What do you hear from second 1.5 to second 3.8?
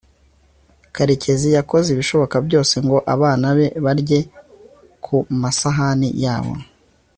yakoze ibishoboka byose ngo abana be